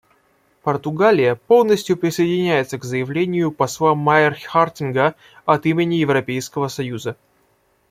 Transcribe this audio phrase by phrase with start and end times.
[0.63, 5.13] Португалия полностью присоединяется к заявлению посла Майр-Хартинга
[5.45, 7.17] от имени Европейского союза.